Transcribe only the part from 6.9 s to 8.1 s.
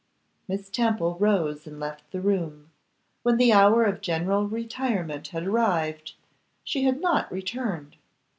not returned.